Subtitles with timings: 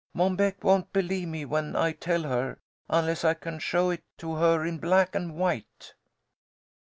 [0.15, 2.57] Mom Beck won't believe me when I tell her,
[2.89, 5.93] unless I can show it to her in black and white."